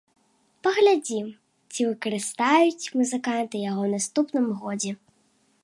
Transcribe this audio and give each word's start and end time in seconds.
Паглядзім, 0.67 1.27
ці 1.73 1.81
выкарыстаюць 1.89 2.91
музыканты 3.01 3.55
яго 3.69 3.81
ў 3.85 3.89
наступным 3.99 4.47
годзе! 4.63 4.91